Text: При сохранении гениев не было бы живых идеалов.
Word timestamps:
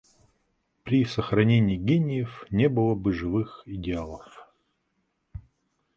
При 0.83 1.05
сохранении 1.05 1.77
гениев 1.77 2.47
не 2.49 2.69
было 2.69 2.95
бы 2.95 3.13
живых 3.13 3.61
идеалов. 3.67 4.35